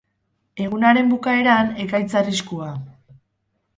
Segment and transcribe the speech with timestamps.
[0.63, 2.71] Egunaren bukaeran, ekaitz arriskua.